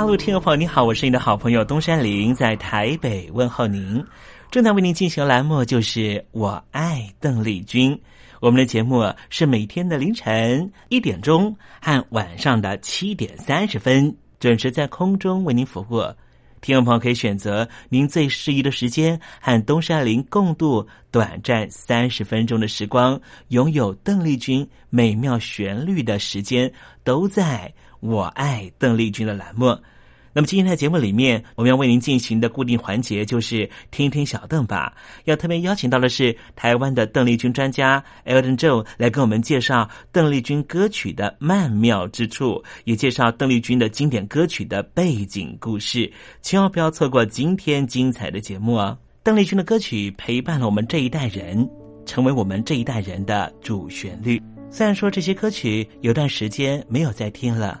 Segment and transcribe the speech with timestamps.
[0.00, 4.02] 大陆听众朋友，你好，我是你的好朋友东山林，在台北问候您。
[4.50, 8.00] 正在为您进行的栏目就是我爱邓丽君。
[8.40, 16.02] 我们的节目是每天的凌晨一点钟和晚上的七点三十分准时在空中为您服务。
[16.62, 26.72] 听众朋友可以选择您最适宜的时间，和东山林共度短暂三十分钟的时光，拥有邓丽君美妙旋律的时间，
[27.04, 27.70] 都在。
[28.00, 29.76] 我爱邓丽君的栏目，
[30.32, 34.94] 那么今天的节目里面，我们要为您进行的固定环节就是听听小邓吧。
[35.24, 46.10] 要特别邀请到的是台湾的邓丽君专家 Elton Joe 来跟我们介绍邓丽君歌曲的曼妙之处，也介绍邓丽君的经典歌曲的背景故事。
[46.42, 48.96] 千万不要错过今天精彩的节目哦！
[49.22, 51.68] 邓丽君的歌曲陪伴了我们这一代人，
[52.06, 54.40] 成为我们这一代人的主旋律。
[54.70, 57.80] 虽然说这些歌曲有段时间没有再听了。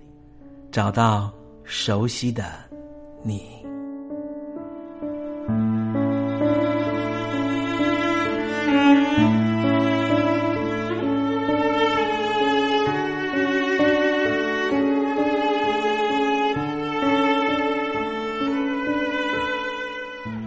[0.71, 1.29] 找到
[1.65, 2.45] 熟悉的
[3.23, 3.43] 你，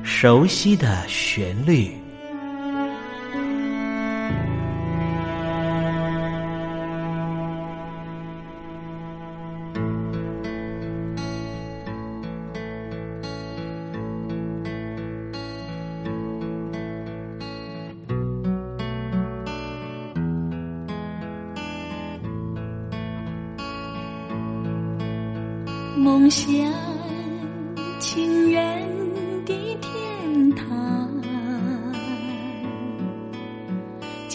[0.02, 2.03] 熟悉的旋律。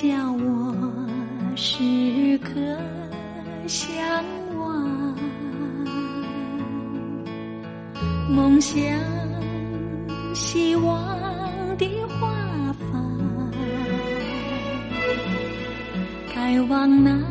[0.02, 0.74] 叫我
[1.58, 2.54] 时刻
[3.68, 4.00] 向
[4.58, 5.16] 往。
[8.30, 8.82] 梦想
[10.34, 11.06] 希望
[11.78, 12.32] 的花
[12.90, 13.52] 房，
[16.34, 17.22] 开往那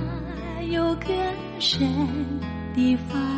[0.71, 1.07] 有歌
[1.59, 1.89] 声
[2.75, 3.38] 的方。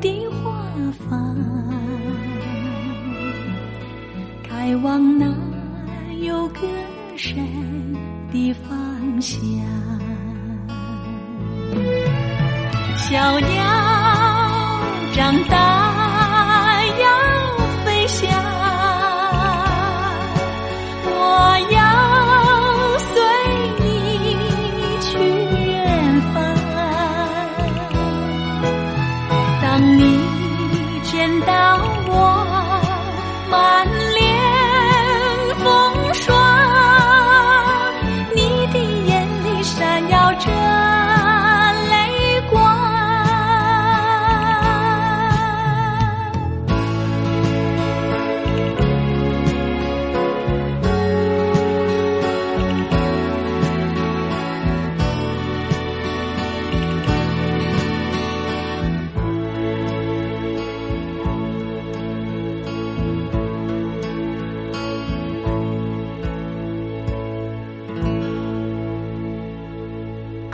[0.00, 0.52] 的花
[1.08, 1.36] 房，
[4.42, 5.26] 开往那
[6.20, 6.60] 有歌
[7.16, 7.36] 声
[8.32, 9.38] 的方向。
[12.96, 13.48] 小鸟
[15.14, 15.75] 长大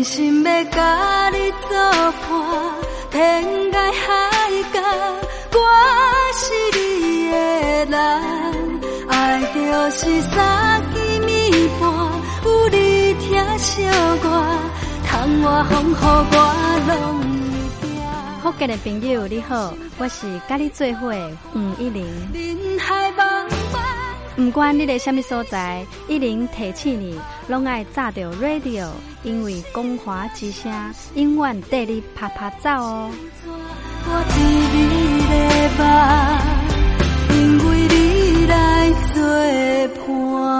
[0.00, 1.76] 真心要甲你作
[2.22, 2.24] 伴，
[3.10, 4.08] 天涯海
[4.72, 4.80] 角，
[5.52, 5.58] 我
[6.32, 6.40] 是
[6.74, 6.80] 你
[7.30, 7.36] 的
[7.84, 7.92] 人。
[9.10, 9.12] 爱
[9.54, 9.58] 就
[9.90, 11.82] 是三更暝半，
[12.46, 13.84] 有你疼惜
[14.24, 14.24] 我，
[15.06, 15.12] 窗
[15.42, 16.34] 外风雨我
[16.88, 16.90] 拢
[17.82, 18.40] 会行。
[18.42, 22.06] 福建的朋友你好，我是甲你做伙的黄一玲。
[24.40, 27.14] 不管你在什么所在，一零提起你，
[27.46, 28.88] 拢爱炸着 radio，
[29.22, 30.72] 因为光华之声
[31.14, 33.10] 永远带你啪啪走哦。
[34.06, 34.40] 我知
[34.72, 34.78] 你
[35.28, 35.34] 的
[35.78, 35.84] 梦，
[37.36, 37.38] 因
[37.68, 39.20] 为你来作
[40.06, 40.59] 伴。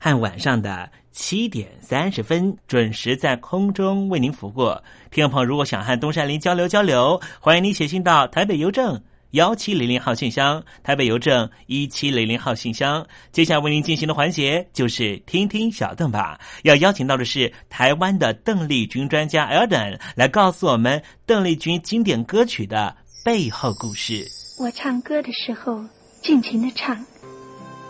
[0.00, 0.90] 和晚上的。
[1.12, 4.72] 七点三十分准时在空中为您服务。
[5.10, 9.02] 听众朋友，如果想和东山林交流交流，欢迎您写信到台北邮政
[9.32, 13.04] 幺七零零号信箱，台北邮政一七零零号信箱。
[13.32, 24.24] 接下来为您进行的环节就是听听小邓吧，要邀请到的是台湾的邓丽君专家 Elden 来告诉我们邓丽君经典歌曲的背后故事。
[24.60, 25.84] 我唱歌的时候
[26.22, 27.04] 尽情的唱，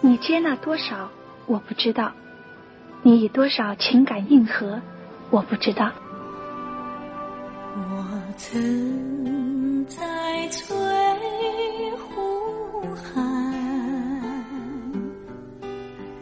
[0.01, 1.09] 你接纳多少
[1.51, 2.13] 我不知道。
[3.03, 4.81] 你以多少情感应和，
[5.31, 5.91] 我不知道。
[7.75, 9.99] 我曾在
[10.49, 10.77] 翠
[11.99, 13.53] 湖畔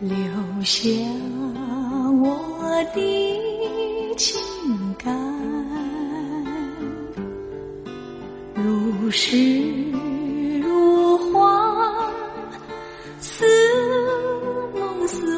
[0.01, 0.17] 留
[0.63, 0.89] 下
[2.23, 4.41] 我的情
[4.97, 5.15] 感，
[8.55, 9.91] 如诗
[10.63, 12.11] 如画，
[13.21, 13.45] 似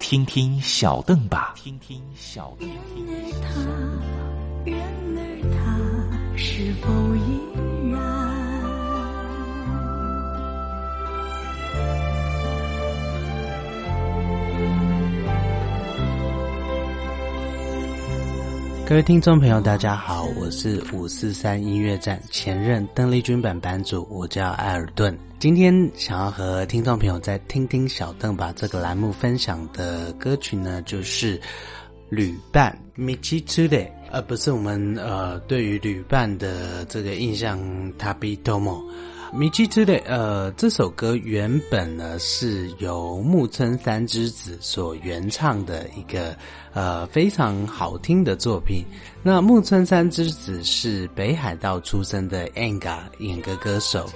[0.00, 1.52] 听听小邓吧。
[1.54, 2.68] 听听小邓。
[4.64, 4.76] 然
[5.14, 7.79] 而他是否依
[18.90, 25.16] 各位听众朋友，大家好，我是五四三音乐站前任邓丽君版版主，我叫艾尔顿。
[25.38, 31.40] 今天想要和听众朋友再听听小邓把这个栏目分享的歌曲呢，就是
[32.08, 37.60] 旅伴 Michi Today，而不是我们呃对于旅伴的这个印象
[37.96, 38.82] Tabi Tomo。
[39.32, 46.36] 米奇之类呃，这首歌原本呢是由木村三之子所原唱的一个
[46.72, 48.84] 呃非常好听的作品。
[49.22, 54.10] 那木村三之子是北海道出生的 Anga 演歌歌手。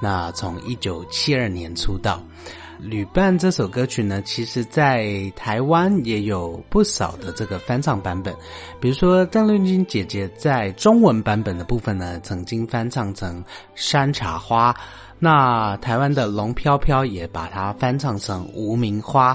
[0.00, 2.22] 那从一九七二年出道，
[2.78, 8.34] 《旅伴》这首歌曲呢，其实在台湾也有不少的这个翻唱版本。
[8.80, 13.42] 比如说，邓丽君姐姐在中文版本的部分呢，曾经翻唱成
[13.74, 14.72] 《山茶花》；
[15.18, 19.34] 那台湾的龙飘飘也把它翻唱成《无名花》；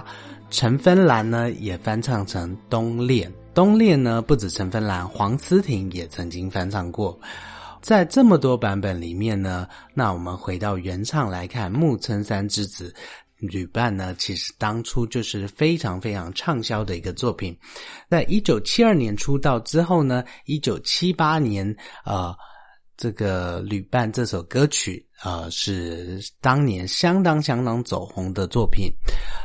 [0.49, 3.29] 陈芬兰呢也翻唱成《冬恋》。
[3.53, 7.19] 《冬恋》呢不止陈芬兰，黄思婷也曾经翻唱过。
[7.81, 12.93] 在这么多版本里面呢，那我们回到原唱来看，木村三之子
[13.41, 17.57] 旅伴呢，其实当初就是非常非常畅销的一个作品。
[18.09, 22.33] 在一九七二年出道之后呢，一九七八年，呃。
[22.97, 28.91] 这个旅伴这首歌曲，呃，是当年相当相当走红的作品，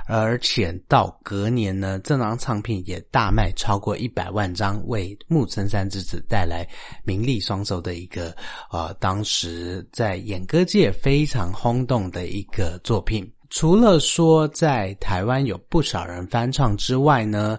[0.07, 6.69] 而且到隔年呢，这张唱片也大卖超过一百万张，为木村三之子带来
[7.03, 8.37] 名利双收的一个，
[8.71, 13.27] 呃，当时在演歌界非常轰动的一个作品。
[13.51, 17.59] 除了说在台湾有不少人翻唱之外呢。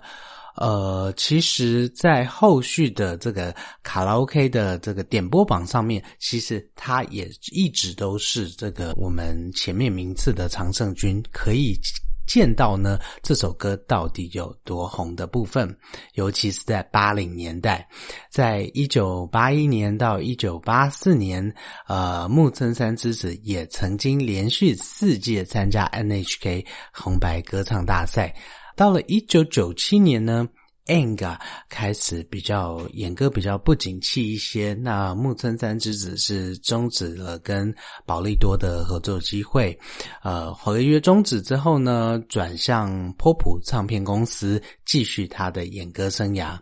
[0.60, 11.79] 呃，其实，在后续的这个卡拉 OK 的这个点播榜上面，其实它也一直都是这个我们前面名次的常胜军，可以
[12.27, 15.75] 见到呢这首歌到底有多红的部分。
[16.13, 17.88] 尤其是在八零年代，
[18.29, 21.51] 在一九八一年到一九八四年，
[21.88, 28.36] 呃，木村三之子也曾经连续四届参加 NHK 红白歌唱大赛。
[28.75, 30.48] 到了一九九七年呢
[30.88, 31.38] Anga
[31.70, 37.74] 开始比较演歌比较不景气一些，那木村三之子是终止了跟
[38.06, 39.77] 宝利多的合作机会，
[40.24, 46.58] 呃，合约终止之后呢，转向波普唱片公司继续他的演歌生涯。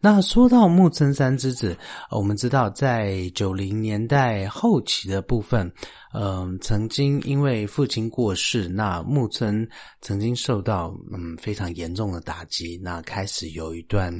[0.00, 1.76] 那说到木村三之子，
[2.10, 5.72] 我们知道在九零年代后期的部分。
[6.14, 9.66] 嗯，曾经因为父亲过世，那木村
[10.00, 14.12] 曾经受到嗯非常严重的打击，那开始有一段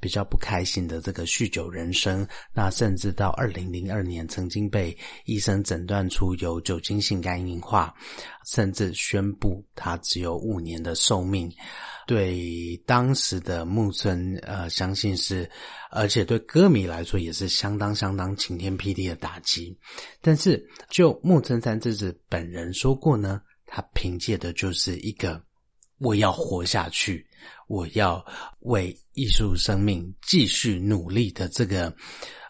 [0.00, 7.94] 比较不开心的这个酗酒人生，那甚至到二零零二年曾经被医生诊断出有酒精性肝硬化，
[8.46, 11.48] 甚至宣布他只有五年的寿命。
[12.06, 15.50] 对当时的木村，呃，相信是，
[15.90, 19.76] 而且对歌迷来说也是相当相当晴天霹雳的打击。
[20.20, 25.42] 但是，就木村三之子本人说过呢，他凭借的就是一个
[25.98, 27.26] 我要活下去，
[27.66, 28.24] 我要
[28.60, 31.92] 为艺术生命继续努力的这个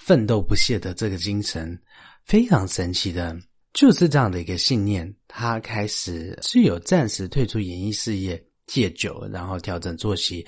[0.00, 1.80] 奋斗不懈的这个精神，
[2.26, 3.34] 非常神奇的，
[3.72, 5.10] 就是这样的一个信念。
[5.26, 8.44] 他开始是有暂时退出演艺事业。
[8.66, 10.46] 戒酒，然后调整作息。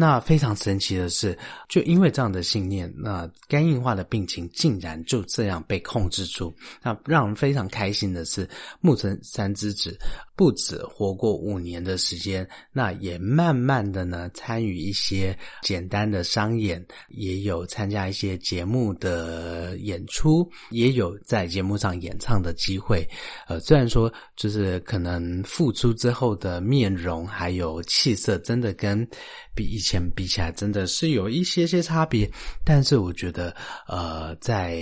[0.00, 1.36] 那非常神奇的是，
[1.68, 6.50] 就因为这样的信念，那肝硬化的病情竟然就这样被控制住。
[6.82, 8.48] 那让人非常开心的是，
[8.80, 9.98] 木村三之子
[10.34, 23.06] 不止活过五年的时间，那也慢慢的呢参与一些简单的商演，也有参加一些节目的演出，也有在节目上演唱的机会。
[23.48, 29.06] 呃，虽然说就是可能复出之后的面容还有气色，真的跟
[29.54, 32.30] 比以前比起来，真的是有一些些差别。
[32.62, 33.56] 但是我觉得，
[33.88, 34.74] 呃，在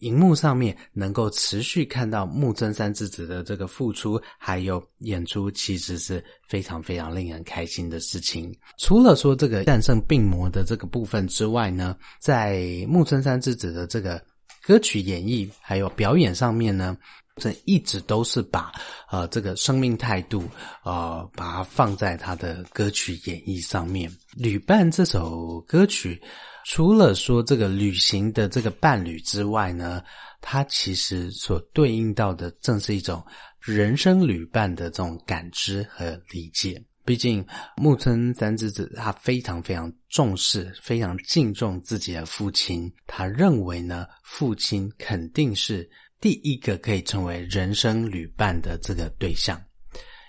[0.00, 8.50] 荧幕上面能够持续看到木村三之子的这个付出，还有演出，其实是非常非常令人开心的事情。
[8.78, 14.22] 除了说这个战胜病魔的这个部分之外呢，在木村三之子的这个
[14.66, 16.96] 歌曲演绎还有表演上面呢。
[17.38, 18.72] 这一直都是把
[19.10, 20.44] 呃这个生命态度
[20.84, 24.10] 呃把它放在他的歌曲演绎上面。
[24.36, 26.20] 旅伴这首歌曲，
[26.64, 30.02] 除了说这个旅行的这个伴侣之外呢，
[30.40, 33.24] 它其实所对应到的正是一种
[33.60, 36.82] 人生旅伴的这种感知和理解。
[37.04, 37.42] 毕竟
[37.78, 45.88] 木村三之子他非常非常重视、非常敬重自己的父亲，他认为呢父亲肯定是。
[46.20, 49.60] 第一个可以成为人生旅伴的这个对象，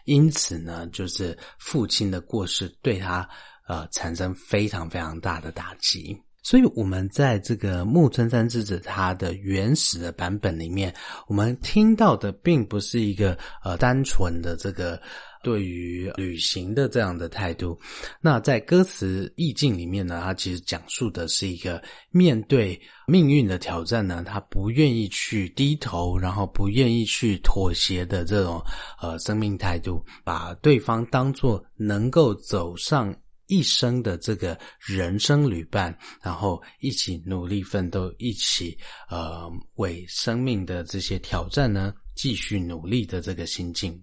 [0.06, 3.28] 因此呢，就是父亲的过世对他
[3.68, 6.16] 呃产生非常非常大的打击。
[6.42, 10.94] 所以，我们在这个木村山之子他的原始的版本里面，
[11.28, 15.02] 我们听到的并不是一个呃单纯的这个。
[15.42, 17.80] 对于旅行的这样的态度，
[18.22, 28.62] 那在歌词意境里面呢，它其实讲述的是一个面对命运的挑战呢，他不愿意去低头，然后不愿意去妥协的这种
[29.02, 33.16] 呃生命态度，把对方当做能够走上
[33.48, 38.78] 一生的这个人生旅伴，然后一起努力奋斗，一起
[39.10, 44.00] 呃为生命的这些挑战呢继续努力的这个心境。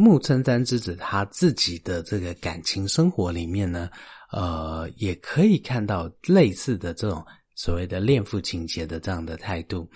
[0.00, 3.90] 木村三之子他自己的这个感情生活里面呢，
[4.32, 7.22] 呃，也可以看到类似的这种
[7.54, 9.86] 所谓的恋父情节的这样的态度。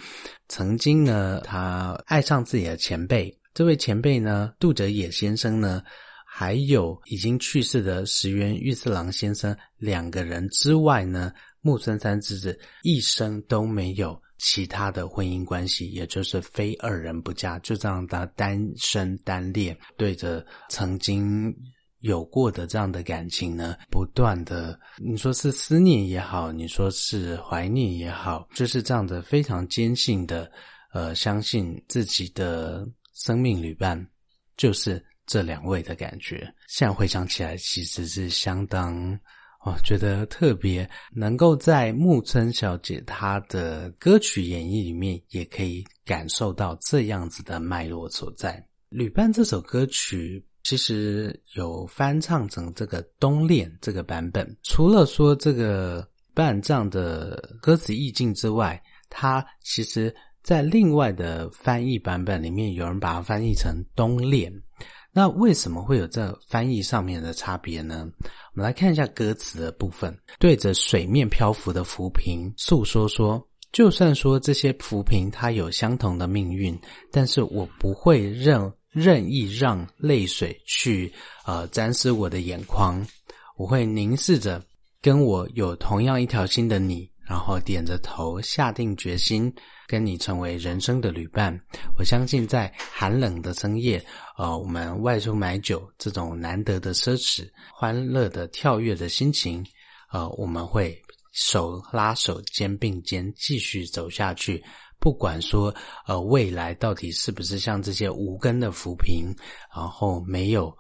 [0.47, 5.83] 曾经呢，他爱上自己的前辈，这位前辈呢，杜哲野先生呢，
[6.27, 14.21] 还有已经去世的石原裕次郎先生两个人之外呢，木村三之子一生都没有。
[14.39, 21.55] 其他的婚姻关系，也就是非二人不嫁，就这样的单身单恋，对着曾经
[22.01, 30.51] 有过的这样的感情呢，不断的，你说是思念也好，你说是怀念也好，就是这样的非常坚信的，
[30.93, 34.07] 呃，相信自己的生命旅伴
[34.57, 36.53] 就是这两位的感觉。
[36.69, 39.19] 现在回想起来，其实是相当。
[39.65, 48.53] 我觉得特别能够在木村小姐她的歌曲演绎里面，也可以感受到这样子的脉络所在。
[48.91, 64.53] 《旅伴》这首歌曲其实有翻唱成这个《冬恋》这个版本，除了说这个伴唱的歌词意境之外，它其实在另外的翻译版本里面，有人把它翻译成《冬恋》。
[65.17, 68.05] 那为什么会有这翻译上面的差别呢？
[68.53, 70.13] 我们来看一下歌词的部分。
[70.41, 76.77] 对着水面漂浮的浮萍诉说说，就算说这些浮萍它有相同的命运，
[77.13, 81.13] 但是我不会任任意让泪水去
[81.47, 83.07] 呃沾湿我的眼眶，
[83.57, 84.61] 我会凝视着
[85.01, 89.53] 跟我有同样一条心的你，然后点着头下定决心
[89.87, 91.59] 跟你成为人生的旅伴。
[91.99, 94.05] 我相信在寒冷的深夜，
[94.37, 99.65] 呃，我们外出买酒这种难得的奢侈、欢乐的跳跃的心情，
[100.13, 100.97] 呃，我们会
[101.33, 104.63] 手拉手、肩并肩继续走下去。
[105.01, 105.75] 不管说，
[106.07, 109.35] 呃，未来到底是不是像这些无根的浮萍，
[109.75, 110.75] 然后没有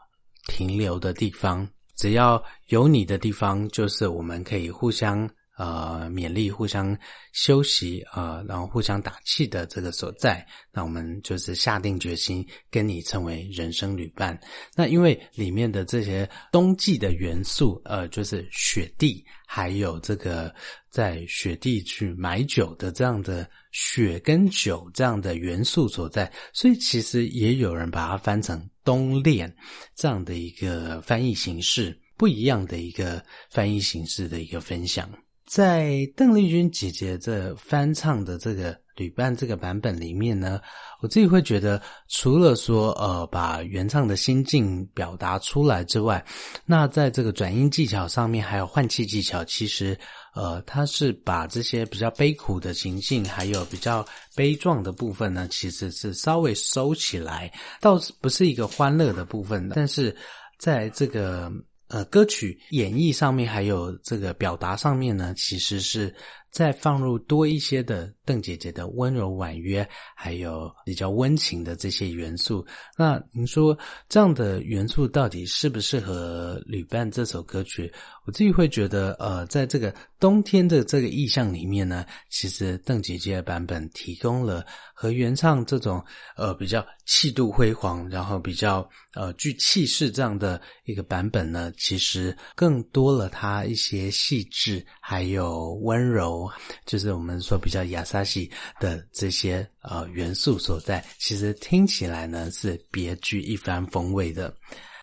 [0.46, 6.96] 停留的地方，只要有你的地方，就是我们可以互相呃勉励、互相
[7.32, 10.46] 休息呃，然后互相打气的这个所在。
[10.72, 14.38] 那我们就是下定决心跟你成为人生旅伴。
[14.74, 20.54] 那因为里面的这些冬季的元素，呃，就是雪地，还有这个
[20.90, 23.48] 在雪地去买酒的这样的。
[23.76, 29.52] 雪跟酒这样的元素所在，所以其实也有人把它翻成冬恋
[29.96, 35.10] 这样的一个翻译形式，不一样的一个翻译形式的一个分享。
[35.46, 40.60] 在邓丽君姐姐这翻唱的这个旅伴这个版本里面呢，
[41.00, 46.24] 我自己会觉得，除了说呃把原唱的心境表达出来之外，
[46.64, 49.98] 那在这个转音技巧上面还有换气技巧，其实。
[50.36, 54.04] 呃，他是把这些比较悲苦的情境，还有比较
[54.34, 57.48] 悲壮的部分呢，其实是稍微收起来，
[57.80, 59.70] 倒是不是一个欢乐的部分。
[59.72, 60.12] 但是
[60.58, 61.52] 在这个
[61.88, 66.14] 呃歌曲演绎上面，还有这个表达上面呢，其实是。
[66.54, 72.64] 再放入多一些的邓姐姐的温柔婉约，还有比较温情的这些元素。
[72.96, 73.76] 那您说
[74.08, 77.92] 这样的元素到底适不适合旅伴这首歌曲？
[78.24, 84.64] 我自己会觉得，呃，在这个冬天的这个意象里面呢，其实邓姐姐的版本提供了
[85.04, 86.02] 和原唱这种
[86.34, 96.50] 呃比较气度辉煌，然后比较呃具气势这样的一个版本呢，其实更多了它一些细致还有温柔。
[96.86, 104.54] 就是我们说比较亚萨西的这些呃元素所在，其实听起来呢是别具一番风味的。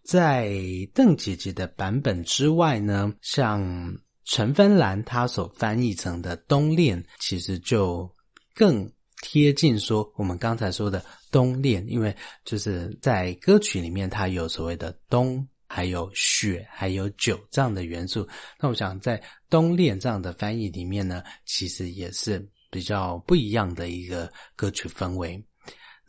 [0.03, 0.51] 在
[0.95, 8.09] 邓姐姐的版本之外呢，像陈芬兰她所翻译成的《冬恋》，其实就
[8.55, 15.47] 更贴近说我们刚才说的冬恋，因为就是在歌曲里面它有所谓的冬。
[15.73, 18.27] 还有雪，还有酒这样的元素。
[18.59, 25.41] 那我想在冬恋这样的翻译里面呢，其实也是比较不一样的一个歌曲氛围。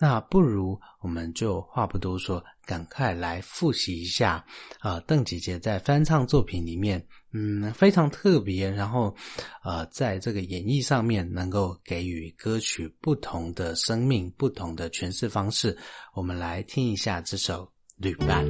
[0.02, 4.44] 那不如我们就话不多说，赶快来复习一下
[4.80, 9.14] 啊，邓姐姐在翻唱作品里面，嗯，非常特别，然后
[9.62, 15.78] 呃，在这个演绎上面能够给予歌曲不同的生命、不同的诠释方式。
[16.14, 17.64] 我们来听一下这首
[17.96, 18.44] 《旅伴》。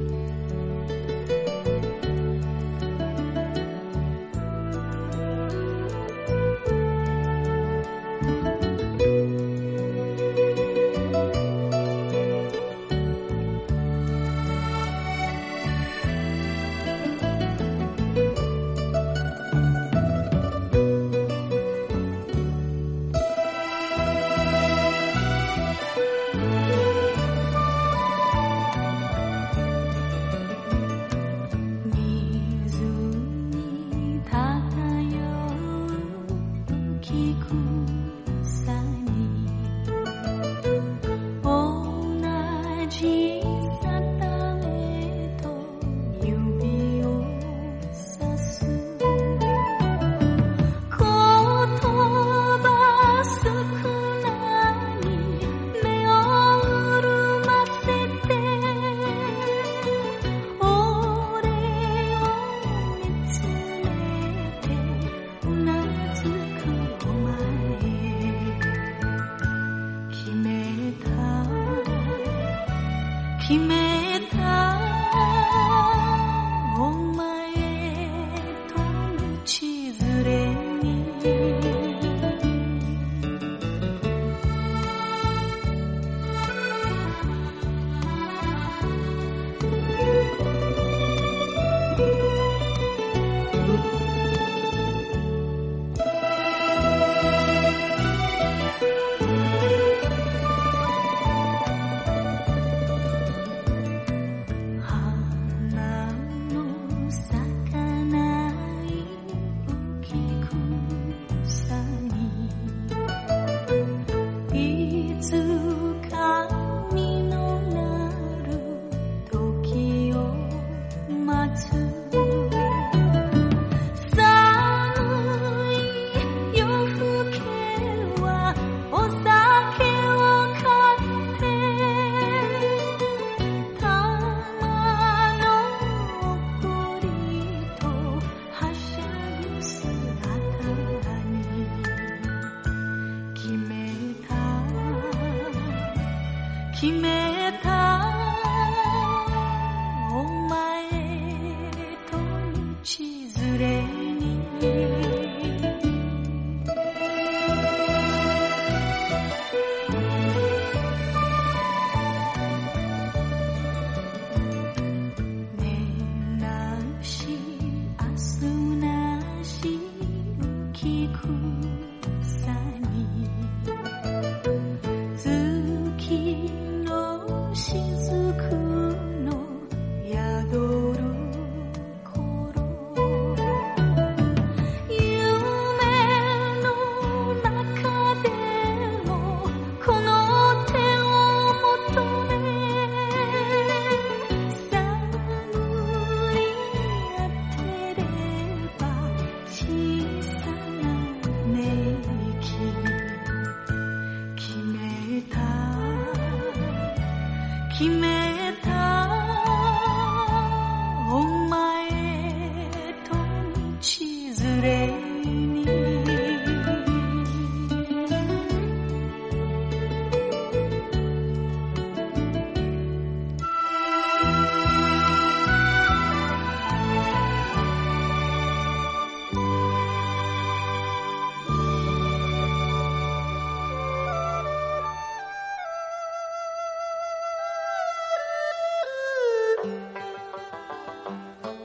[146.83, 146.91] He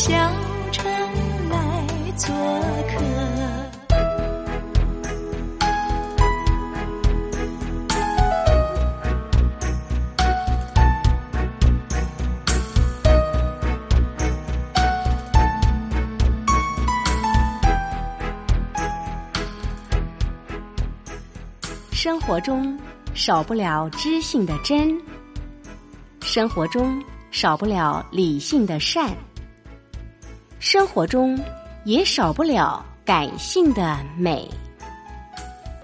[0.00, 0.16] 小
[0.72, 0.82] 城
[1.50, 1.86] 来
[2.16, 2.34] 做
[2.88, 3.04] 客。
[21.92, 22.78] 生活中
[23.12, 24.98] 少不了知性的真，
[26.22, 29.14] 生活中少不了理性的善，
[30.60, 31.42] 生活中
[31.84, 34.46] 也少不了感性的美。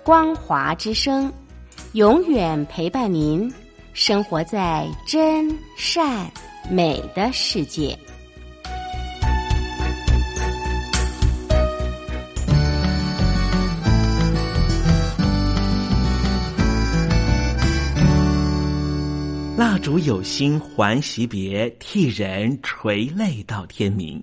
[0.04, 1.32] 光华之声，
[1.92, 3.50] 永远陪伴您，
[3.94, 6.30] 生活在真善
[6.70, 7.98] 美的世界。
[19.56, 24.22] 蜡烛有心还惜别，替人垂泪到天明。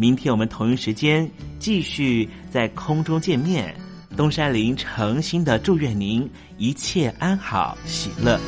[0.00, 3.78] 明天我们同一时间继续在空中见面。
[4.16, 8.40] 东山林诚心的祝愿您一切安好，喜乐。